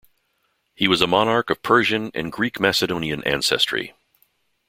He 0.73 0.87
was 0.87 0.99
a 1.01 1.05
monarch 1.05 1.51
of 1.51 1.61
Persian 1.61 2.09
and 2.15 2.31
Greek 2.31 2.59
Macedonian 2.59 3.23
ancestry. 3.23 3.93